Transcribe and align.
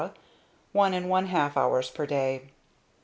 one 0.71 0.95
and 0.95 1.07
one 1.11 1.27
half 1.27 1.55
hours 1.55 1.87
per 1.91 2.07
day. 2.07 2.49